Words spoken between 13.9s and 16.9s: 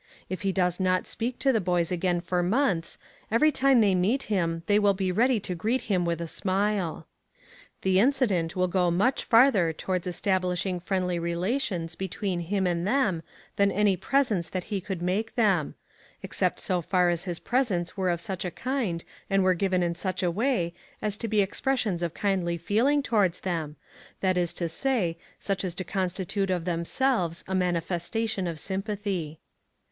presents that he could make them except so